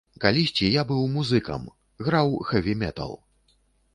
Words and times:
Калісьці 0.23 0.69
я 0.75 0.85
быў 0.91 1.01
музыкам, 1.17 1.67
граў 2.07 2.33
хэві-метал. 2.53 3.13